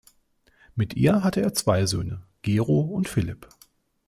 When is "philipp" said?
3.07-3.47